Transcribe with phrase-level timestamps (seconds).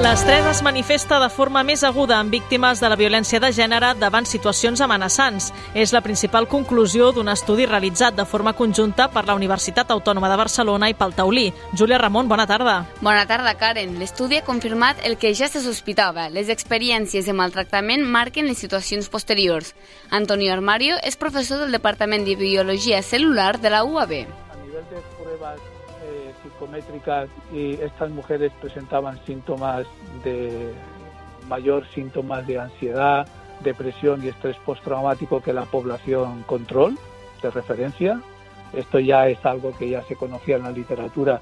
[0.00, 4.24] L'estrès es manifesta de forma més aguda en víctimes de la violència de gènere davant
[4.24, 5.50] situacions amenaçants.
[5.76, 10.38] És la principal conclusió d'un estudi realitzat de forma conjunta per la Universitat Autònoma de
[10.40, 11.50] Barcelona i pel Taulí.
[11.76, 12.78] Júlia Ramon, bona tarda.
[13.04, 13.98] Bona tarda, Karen.
[14.00, 16.30] L'estudi ha confirmat el que ja se sospitava.
[16.32, 19.74] Les experiències de maltractament marquen les situacions posteriors.
[20.08, 24.16] Antonio Armario és professor del Departament de Biologia Celular de la UAB.
[24.24, 25.69] A nivel de pruebas eh,
[26.60, 29.86] psicométricas y estas mujeres presentaban síntomas
[30.22, 30.72] de
[31.48, 33.26] mayor síntomas de ansiedad,
[33.64, 36.98] depresión y estrés postraumático que la población control
[37.42, 38.20] de referencia.
[38.74, 41.40] Esto ya es algo que ya se conocía en la literatura,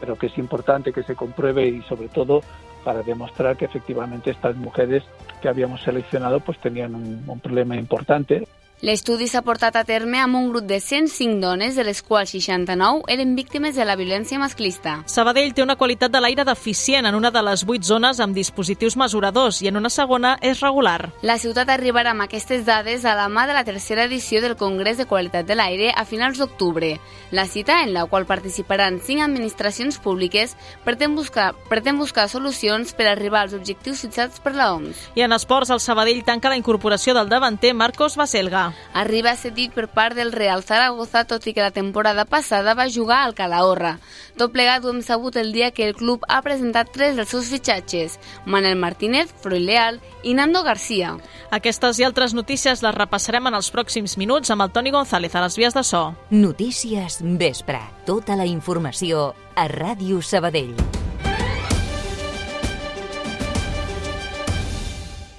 [0.00, 2.42] pero que es importante que se compruebe y sobre todo
[2.84, 5.02] para demostrar que efectivamente estas mujeres
[5.40, 8.46] que habíamos seleccionado pues tenían un, un problema importante.
[8.78, 13.08] L'estudi s'ha portat a terme amb un grup de 105 dones, de les quals 69
[13.10, 15.00] eren víctimes de la violència masclista.
[15.10, 18.94] Sabadell té una qualitat de l'aire deficient en una de les vuit zones amb dispositius
[18.94, 21.10] mesuradors i en una segona és regular.
[21.26, 25.02] La ciutat arribarà amb aquestes dades a la mà de la tercera edició del Congrés
[25.02, 27.00] de Qualitat de l'Aire a finals d'octubre.
[27.32, 30.54] La cita, en la qual participaran cinc administracions públiques,
[30.86, 35.10] pretén buscar, pretén buscar solucions per arribar als objectius fixats per la OMS.
[35.18, 38.67] I en esports, el Sabadell tanca la incorporació del davanter Marcos Baselga.
[38.92, 43.22] Arriba cedit per part del Real Zaragoza, tot i que la temporada passada va jugar
[43.24, 43.98] al Calahorra.
[44.38, 47.50] Tot plegat ho hem sabut el dia que el club ha presentat tres dels seus
[47.52, 51.16] fitxatges, Manel Martínez, Freud Leal i Nando García.
[51.50, 55.44] Aquestes i altres notícies les repassarem en els pròxims minuts amb el Toni González a
[55.46, 56.04] les vies de so.
[56.30, 57.80] Notícies Vespre.
[58.06, 60.76] Tota la informació a Ràdio Sabadell.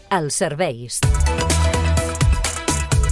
[0.10, 1.00] Els serveis.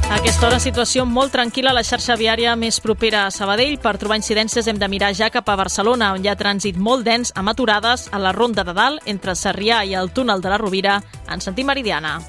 [0.08, 3.76] A aquesta hora, situació molt tranquil·la a la xarxa viària més propera a Sabadell.
[3.84, 7.04] Per trobar incidències hem de mirar ja cap a Barcelona, on hi ha trànsit molt
[7.04, 10.62] dens amb aturades a la Ronda de Dalt, entre Sarrià i el túnel de la
[10.64, 12.22] Rovira, en sentit meridiana.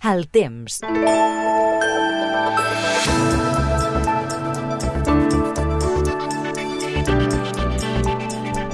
[0.00, 0.80] El temps.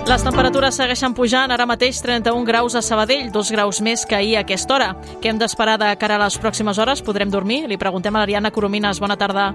[0.04, 4.36] Les temperatures segueixen pujant, ara mateix 31 graus a Sabadell, 2 graus més que ahir
[4.36, 4.90] a aquesta hora.
[5.22, 7.00] Què hem d'esperar de cara a les pròximes hores?
[7.02, 7.64] Podrem dormir?
[7.72, 9.00] Li preguntem a l'Ariana Coromines.
[9.00, 9.54] Bona tarda.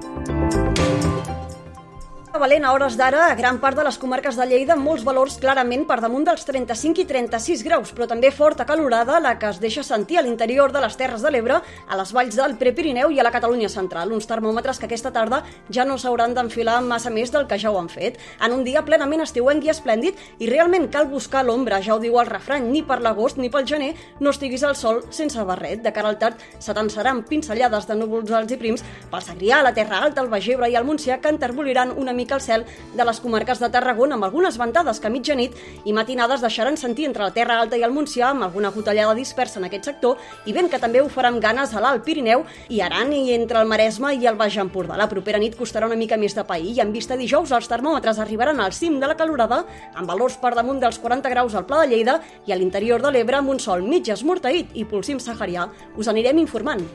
[2.39, 5.35] Valent a hores d'ara a gran part de les comarques de Lleida amb molts valors
[5.41, 9.59] clarament per damunt dels 35 i 36 graus, però també forta calorada la que es
[9.59, 13.19] deixa sentir a l'interior de les Terres de l'Ebre, a les valls del Prepirineu i
[13.19, 17.33] a la Catalunya central, uns termòmetres que aquesta tarda ja no s'hauran d'enfilar massa més
[17.35, 18.21] del que ja ho han fet.
[18.39, 22.15] En un dia plenament estiuenc i esplèndid i realment cal buscar l'ombra, ja ho diu
[22.21, 25.83] el refrany, ni per l'agost ni pel gener no estiguis al sol sense barret.
[25.83, 29.75] De cara al tard se t'enceran pinzellades de núvols alts i prims pel Segrià, la
[29.75, 33.19] Terra Alta, el Baix i el Montsià que enterboliran una mica el cel de les
[33.19, 37.33] comarques de Tarragona amb algunes ventades que a mitjanit i matinades deixaran sentir entre la
[37.35, 40.79] Terra Alta i el Montsià amb alguna gotellada dispersa en aquest sector i vent que
[40.81, 44.27] també ho farà amb ganes a l'Alt Pirineu i Aran i entre el Maresme i
[44.29, 44.97] el Baix Empordà.
[44.97, 48.19] La propera nit costarà una mica més de pair i en vista dijous els termòmetres
[48.19, 49.63] arribaran al cim de la calorada
[49.93, 53.13] amb valors per damunt dels 40 graus al Pla de Lleida i a l'interior de
[53.13, 55.69] l'Ebre amb un sol mig esmorteït i pulsim saharià.
[55.97, 56.87] Us anirem informant.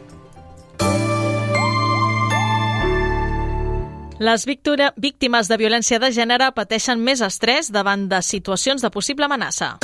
[4.23, 9.75] Les víctimes de violència de gènere pateixen més estrès davant de situacions de possible amenaça.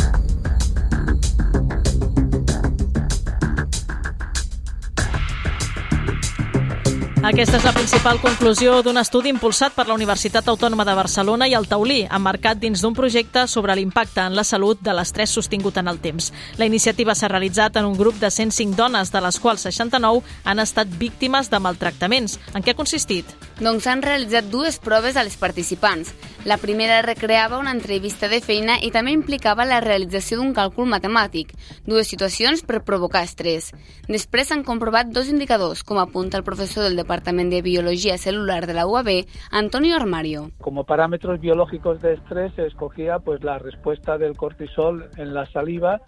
[7.30, 11.52] Aquesta és la principal conclusió d'un estudi impulsat per la Universitat Autònoma de Barcelona i
[11.54, 15.86] el Taulí, emmarcat dins d'un projecte sobre l'impacte en la salut de l'estrès sostingut en
[15.92, 16.32] el temps.
[16.58, 20.58] La iniciativa s'ha realitzat en un grup de 105 dones, de les quals 69 han
[20.58, 22.34] estat víctimes de maltractaments.
[22.50, 23.30] En què ha consistit?
[23.60, 26.10] Doncs s'han realitzat dues proves a les participants.
[26.47, 31.51] La primera recreava una entrevista de feina i també implicava la realització d'un càlcul matemàtic,
[31.84, 33.66] dues situacions per provocar estrès.
[34.09, 38.72] Després s'han comprovat dos indicadors, com apunta el professor del Departament de Biologia Celular de
[38.72, 40.48] la UAB, Antonio Armario.
[40.65, 46.01] Como parámetros biológicos de estrés se escogía pues la respuesta del cortisol en la saliva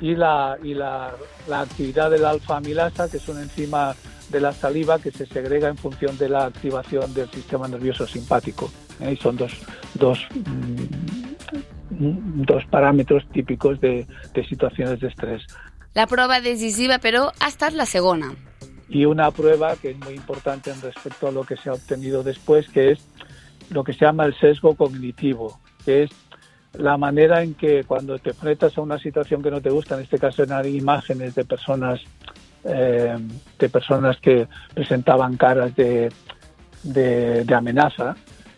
[0.00, 1.14] y la, y la,
[1.48, 3.94] la actividad de la alfa-amilasa, que es una enzima
[4.30, 8.70] de la saliva que se segrega en función de la activación del sistema nervioso simpático.
[9.00, 9.12] ¿eh?
[9.12, 9.52] Y son dos,
[9.94, 10.26] dos,
[11.90, 15.46] mm, dos parámetros típicos de, de situaciones de estrés.
[15.94, 18.34] La prova decisiva, però, ha estat la segona.
[18.88, 22.22] y una prueba que es muy importante en respecto a lo que se ha obtenido
[22.22, 23.00] después, que es
[23.70, 26.10] lo que se llama el sesgo cognitivo, que es
[26.78, 30.02] la manera en que cuando te enfrentas a una situación que no te gusta, en
[30.02, 32.00] este caso eran imágenes de personas
[32.64, 33.16] eh,
[33.58, 36.10] de personas que presentaban caras de,
[36.82, 38.16] de, de amenaza,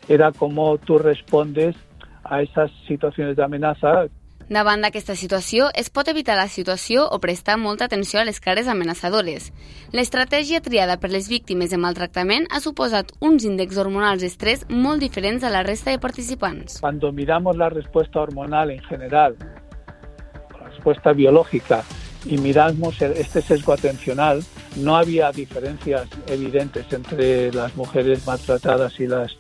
[0.09, 1.77] era cómo tú respondes
[2.25, 4.07] a esas situaciones de amenaza
[4.51, 8.67] Davant d'aquesta situació, es pot evitar la situació o prestar molta atenció a les cares
[8.67, 9.53] amenaçadores.
[9.95, 15.47] L'estratègia triada per les víctimes de maltractament ha suposat uns índexs hormonals d'estrès molt diferents
[15.47, 16.81] a la resta de participants.
[16.81, 21.85] Cuando miramos la respuesta hormonal en general, la respuesta biológica,
[22.25, 24.43] y miramos este sesgo atencional,
[24.77, 29.31] no había diferencias evidentes entre las mujeres maltratadas y las,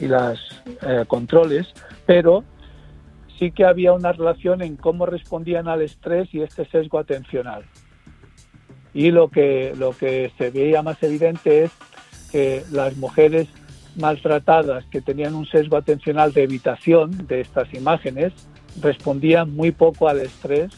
[0.00, 0.40] y las
[0.82, 1.68] eh, controles,
[2.04, 2.42] pero
[3.38, 7.64] sí que había una relación en cómo respondían al estrés y este sesgo atencional.
[8.94, 11.70] Y lo que, lo que se veía más evidente es
[12.32, 13.48] que las mujeres
[13.96, 18.32] maltratadas que tenían un sesgo atencional de evitación de estas imágenes
[18.80, 20.72] respondían muy poco al estrés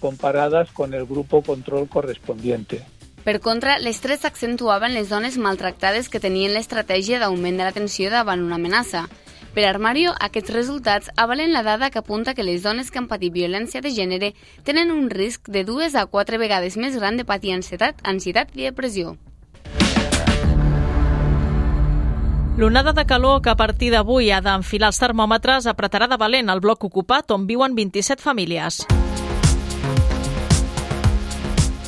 [0.00, 2.84] comparadas con el grupo control correspondiente.
[3.26, 8.38] Per contra, l'estrès s'accentuava en les dones maltractades que tenien l'estratègia d'augment de l'atenció davant
[8.38, 9.08] una amenaça.
[9.56, 13.32] Per Armario, aquests resultats avalen la dada que apunta que les dones que han patit
[13.32, 14.34] violència de gènere
[14.68, 18.68] tenen un risc de dues a quatre vegades més gran de patir ansietat, ansietat i
[18.68, 19.14] depressió.
[22.60, 26.60] L'onada de calor que a partir d'avui ha d'enfilar els termòmetres apretarà de valent el
[26.60, 28.84] bloc ocupat on viuen 27 famílies.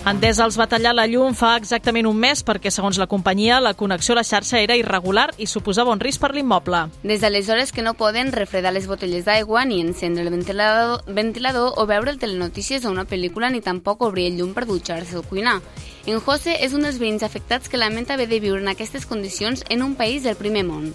[0.08, 3.74] Endesa els va tallar la llum fa exactament un mes perquè, segons la companyia, la
[3.76, 6.80] connexió a la xarxa era irregular i suposava un risc per l'immoble.
[7.02, 11.84] Des d'aleshores que no poden refredar les botelles d'aigua, ni encendre el ventilador, ventilador o
[11.84, 15.58] veure el telenotícies o una pel·lícula, ni tampoc obrir el llum per dutxar-se o cuinar.
[16.06, 19.66] En José és un dels veïns afectats que lamenta haver de viure en aquestes condicions
[19.68, 20.94] en un país del primer món.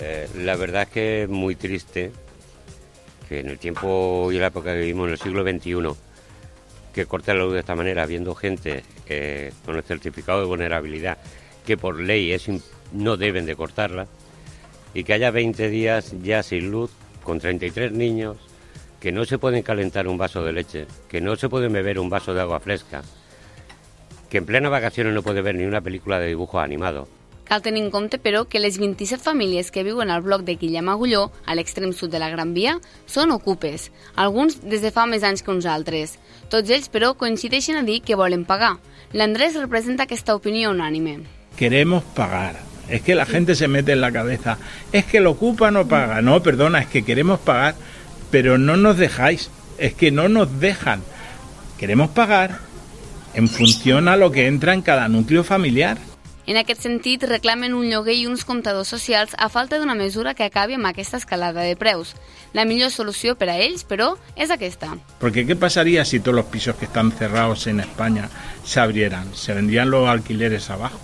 [0.00, 2.10] Eh, la verdad es que es muy triste
[3.28, 5.94] que en el tiempo y la época que vivimos, en el siglo XXI,
[6.92, 8.82] que corte la luz de esta manera, habiendo gente
[9.64, 11.18] con el certificado de vulnerabilidad
[11.66, 12.48] que por ley es
[12.92, 14.06] no deben de cortarla,
[14.94, 16.90] y que haya 20 días ya sin luz,
[17.22, 18.36] con 33 niños,
[19.00, 22.10] que no se pueden calentar un vaso de leche, que no se pueden beber un
[22.10, 23.02] vaso de agua fresca,
[24.28, 27.08] que en plena vacaciones no puede ver ni una película de dibujos animados,
[27.52, 30.86] Cal tenir en compte, però, que les 27 famílies que viuen al bloc de Guillem
[30.88, 35.20] Agulló, a l'extrem sud de la Gran Via, són ocupes, alguns des de fa més
[35.20, 36.14] anys que uns altres.
[36.48, 38.78] Tots ells, però, coincideixen a dir que volen pagar.
[39.12, 41.18] L'Andrés representa aquesta opinió unànime.
[41.58, 42.54] Queremos pagar.
[42.88, 44.56] Es que la gente se mete en la cabeza.
[44.90, 46.22] Es que lo ocupa no paga.
[46.22, 47.74] No, perdona, es que queremos pagar,
[48.30, 49.50] pero no nos dejáis.
[49.76, 51.02] Es que no nos dejan.
[51.76, 52.60] Queremos pagar
[53.34, 55.98] en función a lo que entra en cada núcleo familiar.
[56.44, 60.42] En aquest sentit, reclamen un lloguer i uns comptadors socials a falta d'una mesura que
[60.42, 62.16] acabi amb aquesta escalada de preus.
[62.52, 64.90] La millor solució per a ells, però, és aquesta.
[65.20, 68.28] Porque ¿qué pasaría si todos los pisos que están cerrados en España
[68.64, 69.32] se abrieran?
[69.34, 70.98] Se vendrían los alquileres abajo.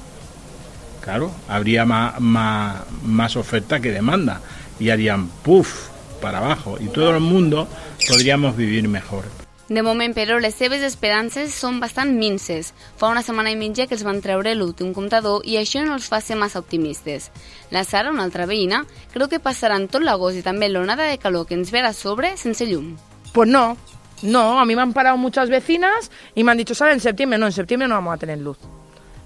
[1.00, 4.40] Claro, habría más, más, más oferta que demanda
[4.80, 5.88] y harían puff
[6.20, 7.68] para abajo y todo el mundo
[8.08, 9.24] podríamos vivir mejor.
[9.68, 12.70] De moment, però, les seves esperances són bastant minces.
[12.96, 16.06] Fa una setmana i mitja que els van treure l'últim comptador i això no els
[16.08, 17.28] fa ser massa optimistes.
[17.70, 21.44] La Sara, una altra veïna, creu que passaran tot l'agost i també l'onada de calor
[21.44, 22.94] que ens ve a sobre sense llum.
[23.34, 23.76] Pues no,
[24.22, 27.38] no, a mí me han parado muchas vecinas y me han dicho, Sara, en septiembre,
[27.38, 28.56] no, en septiembre no vamos a tener luz.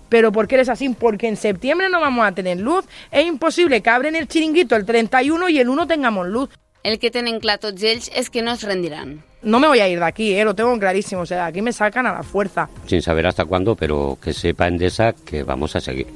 [0.09, 0.89] Pero ¿por qué eres así?
[0.89, 2.85] Porque en septiembre no vamos a tener luz.
[3.13, 6.51] Es imposible que abren el chiringuito el 31 y el 1 tengamos luz.
[6.83, 9.23] El que tenen clar tots ells és que no es rendiran.
[9.43, 10.45] No me voy a ir de aquí, ¿eh?
[10.45, 11.23] lo tengo clarísimo.
[11.23, 12.69] O sea, aquí me sacan a la fuerza.
[12.87, 16.07] sin saber hasta cuándo, pero que sepa Endesa que vamos a seguir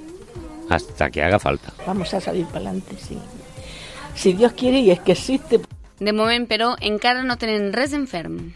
[0.68, 1.72] hasta que haga falta.
[1.86, 3.18] Vamos a salir para adelante, sí.
[4.14, 5.60] Si Dios quiere y es que existe.
[5.98, 8.52] De moment, però, encara no tenen res en ferm.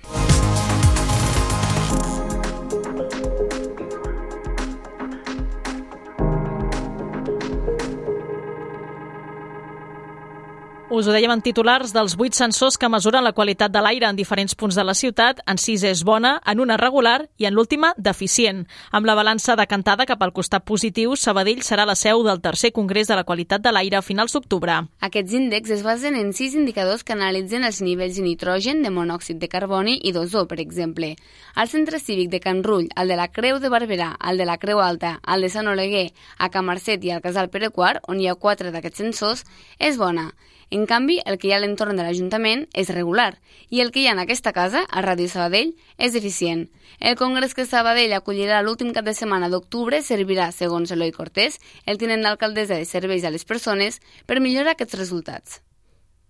[10.91, 14.17] Us ho dèiem en titulars dels vuit sensors que mesuren la qualitat de l'aire en
[14.19, 15.39] diferents punts de la ciutat.
[15.47, 18.65] En sis és bona, en una regular i en l'última deficient.
[18.91, 23.07] Amb la balança decantada cap al costat positiu, Sabadell serà la seu del tercer Congrés
[23.07, 24.81] de la Qualitat de l'Aire a finals d'octubre.
[24.99, 29.39] Aquests índexs es basen en sis indicadors que analitzen els nivells de nitrogen, de monòxid
[29.39, 31.15] de carboni i d'ozó, per exemple.
[31.55, 34.59] Al Centre Cívic de Can Rull, el de la Creu de Barberà, el de la
[34.59, 38.27] Creu Alta, el de Sant Oleguer, a Camarcet i al Casal Pere IV, on hi
[38.27, 39.47] ha quatre d'aquests sensors,
[39.79, 40.33] és bona.
[40.71, 43.33] En canvi, el que hi ha a l'entorn de l'Ajuntament és regular
[43.75, 46.69] i el que hi ha en aquesta casa, a Ràdio Sabadell, és eficient.
[47.01, 51.99] El Congrés que Sabadell acollirà l'últim cap de setmana d'octubre servirà, segons Eloi Cortés, el
[51.99, 55.59] tinent d'alcaldessa de Serveis a les Persones, per millorar aquests resultats.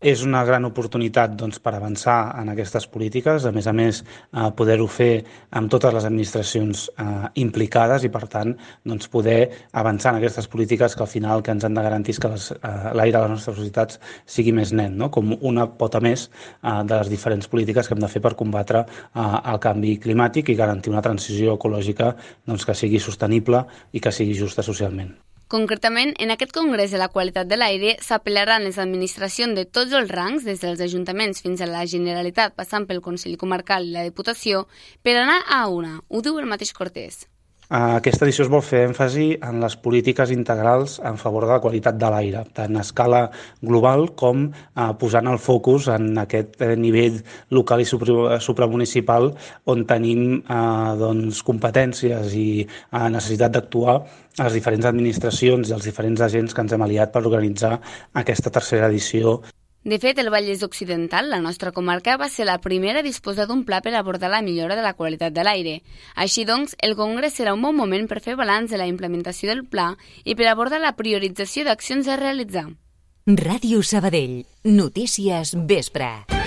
[0.00, 4.48] És una gran oportunitat doncs, per avançar en aquestes polítiques, a més a més eh,
[4.56, 5.24] poder-ho fer
[5.56, 7.06] amb totes les administracions eh,
[7.42, 8.54] implicades i per tant
[8.88, 12.32] doncs, poder avançar en aquestes polítiques que al final que ens han de garantir que
[12.32, 15.10] eh, l'aire de les nostres societats sigui més net, no?
[15.12, 18.86] com una pota més eh, de les diferents polítiques que hem de fer per combatre
[18.86, 22.14] eh, el canvi climàtic i garantir una transició ecològica
[22.48, 25.12] doncs, que sigui sostenible i que sigui justa socialment.
[25.50, 30.12] Concretament, en aquest Congrés de la Qualitat de l'Aire s'apel·laran les administracions de tots els
[30.14, 34.68] rangs, des dels ajuntaments fins a la Generalitat, passant pel Consell Comarcal i la Diputació,
[35.02, 35.96] per anar a una.
[36.06, 37.24] Ho diu el mateix Cortés.
[37.70, 42.00] Aquesta edició es vol fer èmfasi en les polítiques integrals en favor de la qualitat
[42.02, 43.20] de l'aire, tant a escala
[43.62, 47.20] global com eh, posant el focus en aquest eh, nivell
[47.54, 49.30] local i supramunicipal
[49.70, 55.86] on tenim eh, doncs, competències i eh, necessitat d'actuar a les diferents administracions i els
[55.86, 57.76] diferents agents que ens hem aliat per organitzar
[58.18, 59.38] aquesta tercera edició
[59.82, 63.64] de fet, el Vallès Occidental, la nostra comarca, va ser la primera a disposar d'un
[63.64, 65.80] pla per abordar la millora de la qualitat de l'aire.
[66.14, 69.64] Així doncs, el Congrés serà un bon moment per fer balanç de la implementació del
[69.64, 69.94] pla
[70.24, 72.68] i per abordar la priorització d'accions a realitzar.
[73.24, 74.44] Ràdio Sabadell.
[74.64, 76.39] Notícies vespre.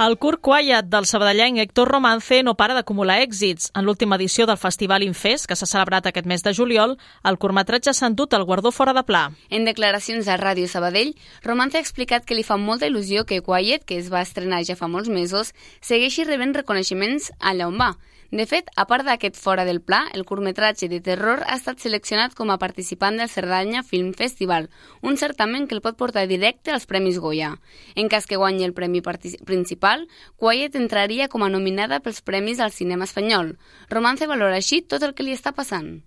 [0.00, 3.68] El curt Quiet del sabadellenc Héctor Romance no para d'acumular èxits.
[3.76, 6.96] En l'última edició del Festival Infest, que s'ha celebrat aquest mes de juliol,
[7.28, 9.26] el curtmetratge s'ha endut el guardó fora de pla.
[9.50, 11.12] En declaracions a Ràdio Sabadell,
[11.44, 14.78] Romance ha explicat que li fa molta il·lusió que Quiet, que es va estrenar ja
[14.80, 17.92] fa molts mesos, segueixi rebent reconeixements allà on va.
[18.32, 22.32] De fet, a part d'aquest fora del pla, el curtmetratge de terror ha estat seleccionat
[22.32, 24.70] com a participant del Cerdanya Film Festival,
[25.02, 27.50] un certamen que el pot portar directe als Premis Goya.
[27.94, 30.08] En cas que guanyi el premi principal,
[30.40, 33.58] Quiet entraria com a nominada pels Premis al cinema espanyol.
[33.92, 35.98] Romance valora així tot el que li està passant.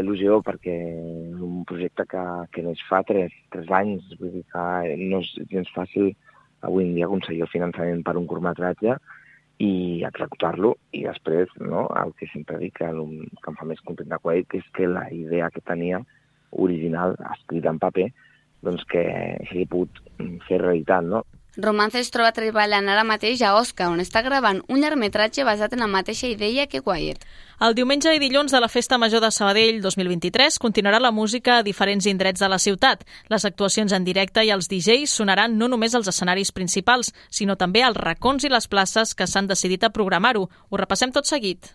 [0.00, 4.68] Il·lusió perquè és un projecte que, que neix fa tres, tres anys, vull dir que
[5.04, 6.14] no és gens fàcil
[6.64, 8.96] avui en dia aconseguir el finançament per un curtmetratge
[9.60, 13.82] i executar-lo i després no, el que sempre dic que, el, que em fa més
[13.86, 16.02] content de Quake que és que la idea que tenia
[16.52, 18.08] original, escrita en paper,
[18.62, 19.02] doncs que
[19.48, 20.02] s'hagi pogut
[20.48, 21.22] fer realitat, no?
[21.56, 25.82] Romance es troba treballant ara mateix a Oscar, on està gravant un llargmetratge basat en
[25.84, 27.26] la mateixa idea que Quiet.
[27.60, 31.66] El diumenge i dilluns de la Festa Major de Sabadell 2023 continuarà la música a
[31.66, 33.04] diferents indrets de la ciutat.
[33.28, 37.84] Les actuacions en directe i els DJs sonaran no només als escenaris principals, sinó també
[37.84, 40.48] als racons i les places que s'han decidit a programar-ho.
[40.48, 41.68] Ho repassem tot seguit.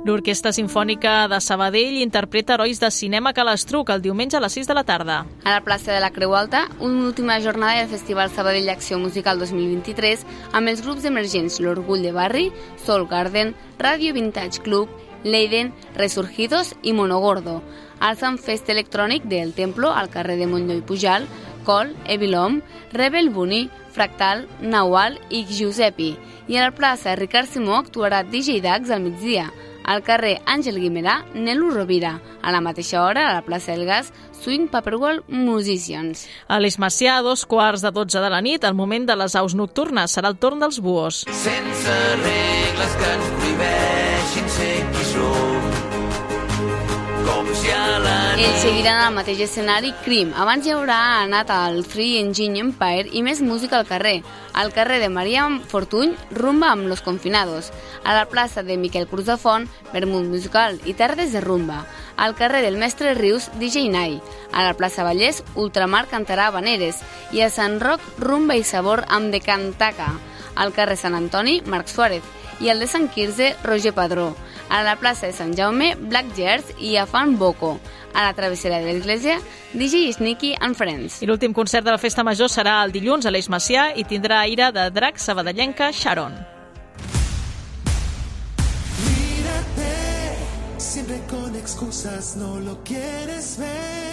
[0.00, 4.76] L'Orquestra Simfònica de Sabadell interpreta herois de cinema Calastruc el diumenge a les 6 de
[4.78, 5.18] la tarda.
[5.44, 9.38] A la plaça de la Creu Alta, una última jornada del Festival Sabadell Acció Musical
[9.38, 10.24] 2023
[10.56, 12.46] amb els grups emergents L'Orgull de Barri,
[12.80, 14.88] Soul Garden, Radio Vintage Club,
[15.22, 17.60] Leiden, Resurgidos i Monogordo.
[18.00, 21.28] Al Sant Fest Electrònic del Templo, al carrer de Montlló i Pujal,
[21.68, 22.62] Col, Evilom,
[22.94, 26.14] Rebel Buni, Fractal, Naual i Giuseppi.
[26.48, 29.50] I a la plaça Ricard Simó actuarà DJ Dax al migdia
[29.90, 32.14] al carrer Àngel Guimerà, Nelu Rovira.
[32.42, 36.26] A la mateixa hora, a la plaça del Gas, Swing Paperwell Musicians.
[36.46, 39.34] A l'Eix Macià, a dos quarts de dotze de la nit, al moment de les
[39.36, 41.24] aus nocturnes, serà el torn dels buos.
[41.44, 45.49] Sense regles que ens prohibeixin ser qui som
[48.40, 50.30] Ells seguiran al mateix escenari Crim.
[50.32, 54.22] Abans hi haurà anat al Free Engine Empire i més música al carrer.
[54.56, 57.68] Al carrer de Maria Fortuny, rumba amb Los Confinados.
[58.00, 61.82] A la plaça de Miquel Cruz de Font, vermut musical i tardes de rumba.
[62.16, 64.22] Al carrer del Mestre Rius, DJ Nai.
[64.52, 67.04] A la plaça Vallès, Ultramar cantarà Habaneres.
[67.36, 70.14] I a Sant Roc, rumba i sabor amb de Cantaca.
[70.56, 72.24] Al carrer Sant Antoni, Marc Suárez.
[72.60, 74.32] I al de Sant Quirze, Roger Padró
[74.70, 77.78] a la plaça de Sant Jaume, Black Jers i a Fan Boco.
[78.14, 79.36] A la travessera de l'església,
[79.74, 81.20] DJ Sneaky and Friends.
[81.22, 84.40] I l'últim concert de la Festa Major serà el dilluns a l'Eix Macià i tindrà
[84.46, 86.34] aire de drac sabadellenca Sharon.
[89.06, 89.92] Mírate,
[90.78, 94.09] siempre con excusas no lo quieres ver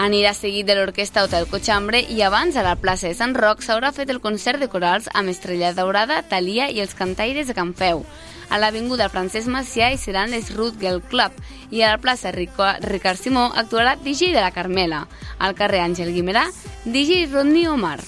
[0.00, 3.90] anirà seguit de l'orquestra Hotel Cochambre i abans a la plaça de Sant Roc s'haurà
[3.92, 8.04] fet el concert de corals amb Estrella Daurada, Talia i els cantaires de Feu.
[8.48, 11.32] A l'Avinguda Francesc Macià hi seran les Root Girl Club
[11.70, 15.06] i a la plaça Ricard Simó actuarà DJ de la Carmela.
[15.38, 16.48] Al carrer Àngel Guimerà,
[16.84, 18.00] DJ Rodney Omar.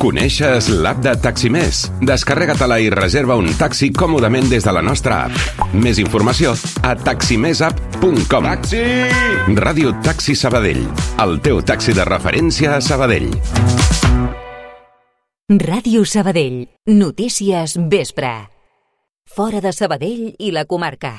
[0.00, 1.82] Coneixes l'app de Taximés?
[2.08, 5.66] Descarrega-te-la i reserva un taxi còmodament des de la nostra app.
[5.76, 8.48] Més informació a taximesapp.com.
[8.48, 8.80] Taxi!
[9.60, 10.86] Ràdio Taxi Sabadell.
[11.20, 13.28] El teu taxi de referència a Sabadell.
[15.68, 16.62] Ràdio Sabadell.
[16.88, 18.32] Notícies vespre.
[19.28, 21.18] Fora de Sabadell i la comarca.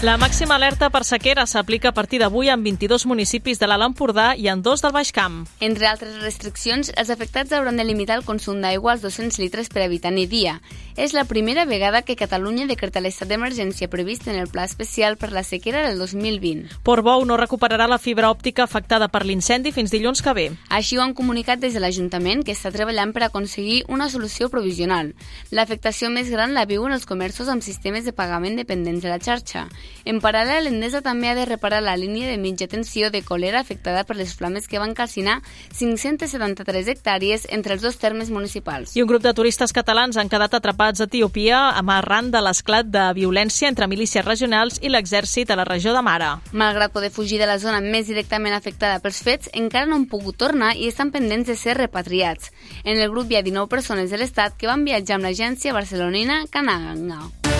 [0.00, 4.30] La màxima alerta per sequera s'aplica a partir d'avui en 22 municipis de l'Alt Empordà
[4.32, 5.42] i en dos del Baix Camp.
[5.60, 9.82] Entre altres restriccions, els afectats hauran de limitar el consum d'aigua als 200 litres per
[9.84, 10.62] habitant i dia.
[10.96, 15.34] És la primera vegada que Catalunya decreta l'estat d'emergència previst en el Pla Especial per
[15.36, 16.80] la sequera del 2020.
[16.82, 20.48] Portbou no recuperarà la fibra òptica afectada per l'incendi fins dilluns que ve.
[20.70, 25.12] Així ho han comunicat des de l'Ajuntament, que està treballant per aconseguir una solució provisional.
[25.52, 29.68] L'afectació més gran la viuen els comerços amb sistemes de pagament dependents de la xarxa.
[30.04, 34.04] En paral·lel, Endesa també ha de reparar la línia de mitja tensió de colera afectada
[34.04, 35.40] per les flames que van calcinar
[35.76, 38.96] 573 hectàrees entre els dos termes municipals.
[38.96, 41.60] I un grup de turistes catalans han quedat atrapats a Etiòpia
[42.00, 46.32] arran de l'esclat de violència entre milícies regionals i l'exèrcit a la regió de Mara.
[46.52, 50.40] Malgrat poder fugir de la zona més directament afectada pels fets, encara no han pogut
[50.40, 52.52] tornar i estan pendents de ser repatriats.
[52.84, 56.44] En el grup hi ha 19 persones de l'Estat que van viatjar amb l'agència barcelonina
[56.50, 57.59] Canaganga.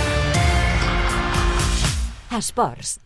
[2.30, 2.98] Esports.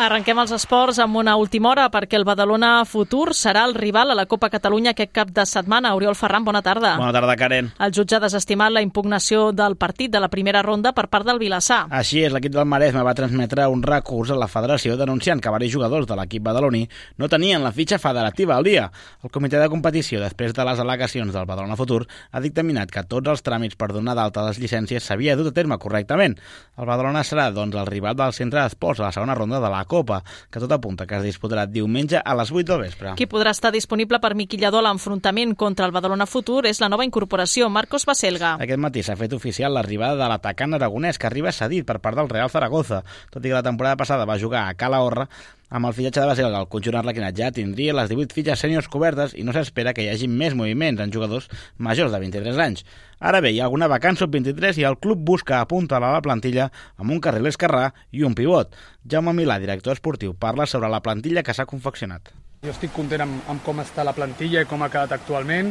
[0.00, 4.14] Arrenquem els esports amb una última hora perquè el Badalona Futur serà el rival a
[4.16, 5.90] la Copa Catalunya aquest cap de setmana.
[5.92, 6.94] Oriol Ferran, bona tarda.
[6.96, 7.66] Bona tarda, Karen.
[7.84, 11.36] El jutge ha desestimat la impugnació del partit de la primera ronda per part del
[11.42, 11.82] Vilassar.
[11.92, 15.74] Així és, l'equip del Maresme va transmetre un recurs a la federació denunciant que varis
[15.74, 16.86] jugadors de l'equip badaloní
[17.20, 18.88] no tenien la fitxa federativa al dia.
[19.20, 23.34] El comitè de competició, després de les al·legacions del Badalona Futur, ha dictaminat que tots
[23.34, 26.40] els tràmits per donar d'alta les llicències s'havia dut a terme correctament.
[26.80, 29.84] El Badalona serà, doncs, el rival del centre d'esports a la segona ronda de la
[29.90, 33.14] Copa, que tot apunta que es disputarà diumenge a les 8 del vespre.
[33.18, 37.06] Qui podrà estar disponible per miquillador a l'enfrontament contra el Badalona Futur és la nova
[37.06, 38.56] incorporació, Marcos Baselga.
[38.62, 42.30] Aquest matí s'ha fet oficial l'arribada de l'atacant aragonès, que arriba cedit per part del
[42.30, 45.28] Real Zaragoza, tot i que la temporada passada va jugar a Calahorra
[45.70, 49.36] amb el fitxatge de Baselga, el conjunt arlequinat ja tindria les 18 fitxes sèniors cobertes
[49.38, 51.46] i no s'espera que hi hagi més moviments en jugadors
[51.78, 52.82] majors de 23 anys.
[53.20, 56.70] Ara bé, hi ha alguna vacant sub-23 i el club busca apuntar a la plantilla
[56.98, 58.74] amb un carril esquerrà i un pivot.
[59.06, 62.32] Jaume Milà, director esportiu, parla sobre la plantilla que s'ha confeccionat.
[62.66, 65.70] Jo estic content amb, amb com està la plantilla i com ha quedat actualment.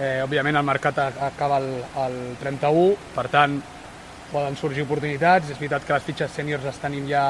[0.00, 1.68] Eh, òbviament el mercat acaba el,
[2.06, 3.60] el 31, per tant
[4.32, 5.52] poden sorgir oportunitats.
[5.52, 7.24] És veritat que les fitxes sèniors les tenim ja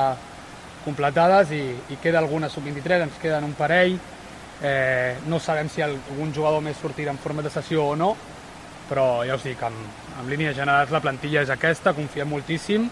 [0.85, 3.99] completades i, i queda alguna sub-23, ens queden un parell.
[4.63, 8.15] Eh, no sabem si algun jugador més sortirà en forma de sessió o no,
[8.89, 12.89] però ja us dic, amb, amb línies generals la plantilla és aquesta, confiem moltíssim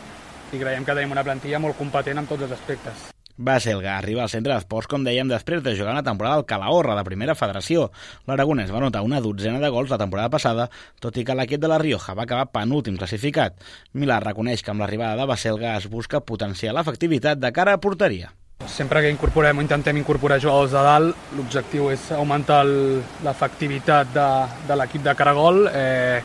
[0.52, 3.12] i creiem que tenim una plantilla molt competent en tots els aspectes.
[3.42, 7.04] Baselga arriba al centre d'esports, com dèiem, després de jugar una temporada al Calahorra, de
[7.06, 7.88] primera federació.
[8.28, 10.68] L'Aragonès va notar una dotzena de gols la temporada passada,
[11.02, 13.58] tot i que l'equip de la Rioja va acabar penúltim classificat.
[13.98, 18.30] Milà reconeix que amb l'arribada de Baselga es busca potenciar l'efectivitat de cara a porteria.
[18.70, 24.28] Sempre que incorporem o intentem incorporar jugadors de dalt, l'objectiu és augmentar l'efectivitat de,
[24.68, 25.66] de l'equip de Caragol.
[25.74, 26.22] Eh,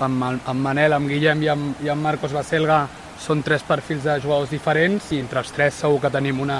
[0.00, 2.86] amb, amb Manel, amb Guillem i amb, i amb Marcos Baselga
[3.20, 6.58] són tres perfils de jugadors diferents i entre els tres segur que tenim una,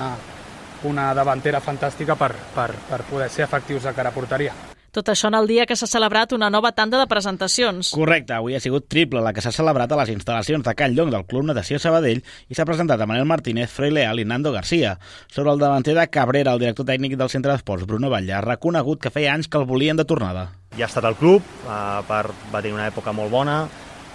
[0.88, 4.54] una davantera fantàstica per, per, per poder ser efectius de cara a porteria.
[4.94, 7.88] Tot això en el dia que s'ha celebrat una nova tanda de presentacions.
[7.96, 11.10] Correcte, avui ha sigut triple la que s'ha celebrat a les instal·lacions de Can Llong
[11.10, 14.94] del Club Natació Sabadell i s'ha presentat a Manel Martínez, Frei Leal i Nando Garcia.
[15.26, 19.02] Sobre el davanter de Cabrera, el director tècnic del Centre d'Esports, Bruno Batlle, ha reconegut
[19.02, 20.52] que feia anys que el volien de tornada.
[20.78, 23.64] Ja ha estat al club, uh, per, va tenir una època molt bona,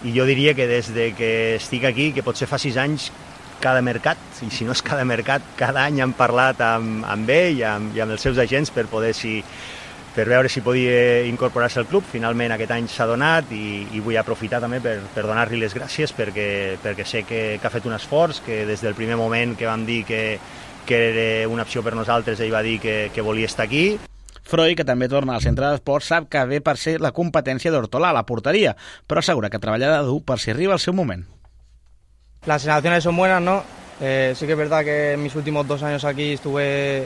[0.03, 3.09] i jo diria que des de que estic aquí, que potser fa sis anys,
[3.59, 7.59] cada mercat, i si no és cada mercat, cada any han parlat amb, amb ell
[7.59, 9.41] i amb, i amb els seus agents per poder si,
[10.15, 12.07] per veure si podia incorporar-se al club.
[12.07, 16.15] Finalment aquest any s'ha donat i, i vull aprofitar també per, per donar-li les gràcies
[16.15, 16.49] perquè,
[16.83, 19.85] perquè sé que, que ha fet un esforç, que des del primer moment que vam
[19.87, 20.23] dir que,
[20.87, 23.99] que era una opció per nosaltres, ell va dir que, que volia estar aquí.
[24.49, 28.09] Freud, que també torna al centre d'esports, sap que ve per ser la competència d'Hortolà
[28.15, 28.73] la porteria,
[29.05, 31.21] però assegura que treballarà dur per si arriba el seu moment.
[32.47, 33.61] Las sensaciones son buenas, ¿no?
[34.01, 37.05] Eh, sí que es verdad que en mis últimos dos años aquí estuve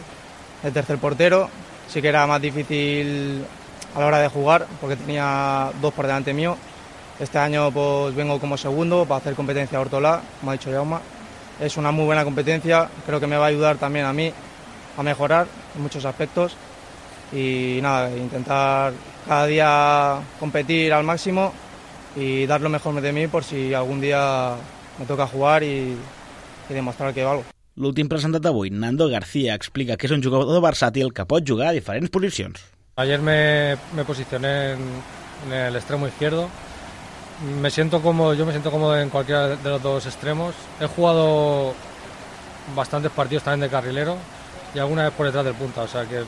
[0.62, 1.50] de tercer portero,
[1.90, 3.44] sí que era más difícil
[3.96, 6.56] a la hora de jugar porque tenía dos por delante mío.
[7.20, 11.02] Este año pues vengo como segundo para hacer competencia a Hortolá, como ha dicho Jauma.
[11.60, 14.32] Es una muy buena competencia, creo que me va a ayudar también a mí
[14.98, 16.56] a mejorar en muchos aspectos
[17.34, 18.94] y nada, intentar
[19.28, 21.52] cada día competir al máximo
[22.16, 24.56] y dar lo mejor de mí por si algún día
[25.00, 25.98] me toca jugar y,
[26.70, 27.44] y demostrar que valgo.
[27.76, 31.74] L'últim presentat avui, Nando García, explica que és un jugador versàtil que pot jugar a
[31.74, 32.62] diferents posicions.
[33.02, 34.84] Ayer me, me posicioné en,
[35.48, 36.48] en el extremo izquierdo.
[37.60, 40.54] Me siento cómodo, yo me siento cómodo en cualquiera de los dos extremos.
[40.80, 41.74] He jugado
[42.76, 44.18] bastantes partidos también de carrilero
[44.76, 46.22] y alguna vez por detrás del punta, o sea que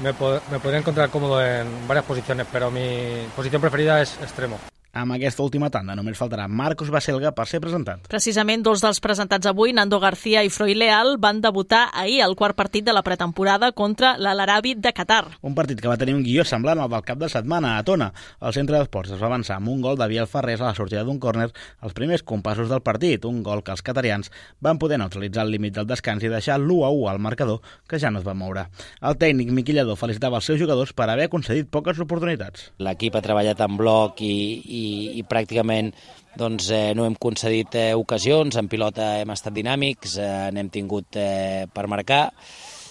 [0.00, 4.58] me, pod me podría encontrar cómodo en varias posiciones, pero mi posición preferida es extremo.
[4.96, 8.06] Amb aquesta última tanda només faltarà Marcos Baselga per ser presentat.
[8.08, 12.56] Precisament dos dels presentats avui, Nando García i Freud Leal, van debutar ahir al quart
[12.56, 15.26] partit de la pretemporada contra l'Alarabi de Qatar.
[15.42, 18.08] Un partit que va tenir un guió semblant al del cap de setmana a Tona.
[18.40, 21.04] El centre d'esports es va avançar amb un gol de Biel Ferrés a la sortida
[21.04, 24.32] d'un córner als primers compassos del partit, un gol que els catarians
[24.64, 28.00] van poder neutralitzar el límit del descans i deixar l'1 a 1 al marcador, que
[28.00, 28.66] ja no es va moure.
[29.04, 32.70] El tècnic Miqui Lledó felicitava els seus jugadors per haver concedit poques oportunitats.
[32.80, 34.32] L'equip ha treballat en bloc i,
[34.64, 34.85] i,
[35.18, 35.92] i pràcticament
[36.36, 41.16] doncs, eh, no hem concedit eh, ocasions, en pilota hem estat dinàmics, eh, n'hem tingut
[41.20, 42.22] eh, per marcar,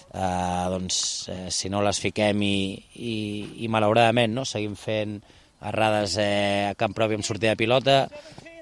[0.10, 0.98] eh, doncs,
[1.30, 2.58] eh, si no les fiquem i,
[2.96, 3.16] i,
[3.66, 5.20] i malauradament no, seguim fent
[5.66, 8.02] errades eh, a camp propi amb sortida de pilota,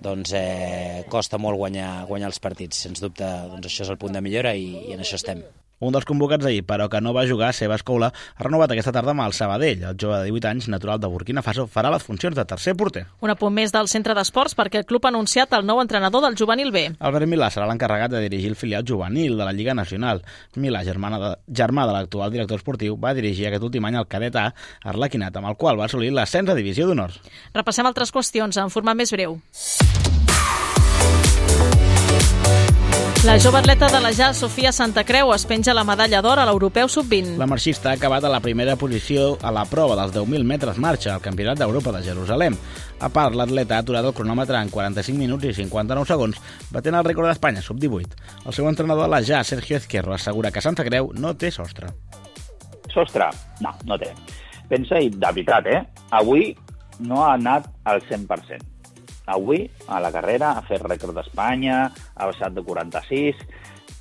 [0.03, 2.83] doncs eh, costa molt guanyar, guanyar els partits.
[2.85, 5.43] Sens dubte, doncs això és el punt de millora i, i en això estem.
[5.83, 9.11] Un dels convocats ahir, però que no va jugar, Seba Escoula, ha renovat aquesta tarda
[9.11, 9.83] amb el Sabadell.
[9.89, 13.03] El jove de 18 anys, natural de Burkina Faso, farà les funcions de tercer porter.
[13.19, 16.37] Un apunt més del centre d'esports perquè el club ha anunciat el nou entrenador del
[16.39, 16.85] juvenil B.
[17.03, 20.23] Albert Milà serà l'encarregat de dirigir el filial juvenil de la Lliga Nacional.
[20.55, 24.39] Milà, germana de, germà de l'actual director esportiu, va dirigir aquest últim any el cadet
[24.39, 24.47] A,
[24.87, 27.19] Arlequinat, amb el qual va assolir l'ascens a divisió d'honor.
[27.53, 29.41] Repassem altres qüestions en forma més breu.
[33.23, 36.43] La jove atleta de la JA, Sofia Santa Creu, es penja la medalla d'or a
[36.43, 37.37] l'Europeu Sub-20.
[37.39, 41.13] La marxista ha acabat a la primera posició a la prova dels 10.000 metres marxa
[41.13, 42.57] al Campionat d'Europa de Jerusalem.
[42.99, 46.41] A part, l'atleta ha aturat el cronòmetre en 45 minuts i 59 segons,
[46.75, 48.19] batent el rècord d'Espanya sub-18.
[48.43, 51.95] El seu entrenador de la JA, Sergio Ezquerro, assegura que Santa Creu no té sostre.
[52.91, 53.31] Sostre?
[53.63, 54.11] No, no té.
[54.67, 55.79] Pensa, i de veritat, eh?
[56.11, 56.51] Avui
[56.99, 58.72] no ha anat al 100%
[59.25, 63.39] avui a la carrera ha fet rècord d'Espanya, ha baixat de 46,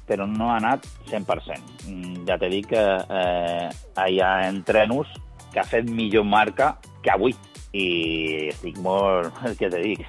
[0.08, 1.86] però no ha anat 100%.
[1.88, 3.68] Mm, Ja t'he dit que eh,
[4.08, 5.10] hi ha entrenos
[5.52, 7.36] que ha fet millor marca que avui.
[7.72, 9.32] I estic molt...
[9.58, 10.02] Què t'he dit?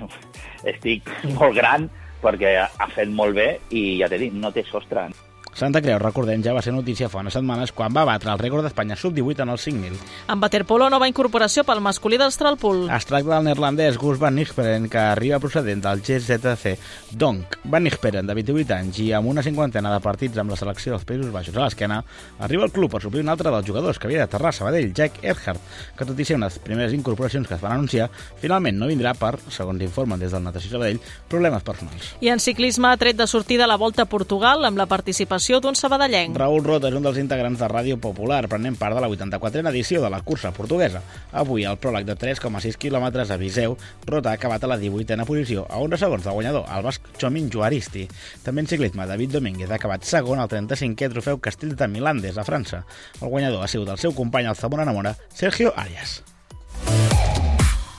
[0.67, 1.89] Estic molt gran
[2.23, 5.09] perquè ha fet molt bé i ja t'he dit, no té sostre.
[5.53, 8.65] Santa Creu, recordem, ja va ser notícia fa unes setmanes quan va batre el rècord
[8.65, 9.99] d'Espanya sub-18 en els 5.000.
[10.33, 12.87] En waterpolo, nova incorporació pel masculí del Stralpool.
[12.89, 16.73] Es tracta del neerlandès Gus van Nichtperen, que arriba procedent del GZC
[17.11, 17.59] Donk.
[17.69, 21.05] Van Nichtperen, de 28 anys i amb una cinquantena de partits amb la selecció dels
[21.05, 22.01] Països Baixos a l'esquena,
[22.41, 25.21] arriba al club per suplir un altre dels jugadors que havia d'aterrar a Sabadell, Jack
[25.21, 25.61] Erhardt,
[25.93, 28.09] que tot i ser unes primeres incorporacions que es van anunciar,
[28.41, 32.15] finalment no vindrà per, segons informen des del Natació Sabadell, problemes personals.
[32.25, 35.75] I en ciclisme ha tret de sortida la Volta a Portugal amb la participació d'un
[35.75, 36.37] sabadellenc.
[36.39, 39.99] Raül Rota és un dels integrants de Ràdio Popular, prenent part de la 84a edició
[39.99, 41.01] de la cursa portuguesa.
[41.33, 43.75] Avui, al pròleg de 3,6 quilòmetres a Viseu,
[44.07, 47.51] Rota ha acabat a la 18a posició, a 11 segons del guanyador, el basc Chomin
[47.51, 48.07] Juaristi.
[48.45, 52.47] També en ciclisme, David Domínguez ha acabat segon al 35è trofeu Castell de Milandes, a
[52.47, 52.85] França.
[53.19, 56.21] El guanyador ha sigut el seu company al Zamora Namora, Sergio Arias.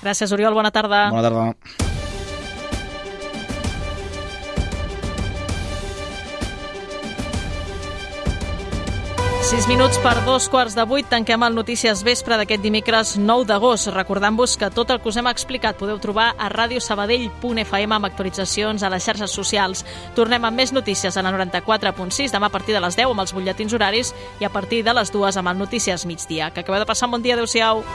[0.00, 0.56] Gràcies, Oriol.
[0.56, 1.10] Bona tarda.
[1.12, 1.83] Bona tarda.
[9.54, 13.86] Sis minuts per dos quarts de vuit tanquem el Notícies Vespre d'aquest dimecres 9 d'agost.
[13.94, 18.90] Recordant-vos que tot el que us hem explicat podeu trobar a radiosabadell.fm amb actualitzacions a
[18.90, 19.86] les xarxes socials.
[20.18, 23.30] Tornem amb més notícies a la 94.6 demà a partir de les 10 amb els
[23.30, 24.10] butlletins horaris
[24.42, 26.50] i a partir de les 2 amb el Notícies Migdia.
[26.50, 27.38] Que acabeu de passar un bon dia.
[27.38, 27.86] Adéu-siau.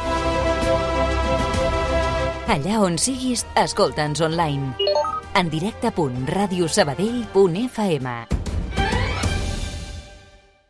[2.48, 4.80] Allà on siguis, escolta'ns online.
[5.36, 8.39] En directe.radiosabadell.fm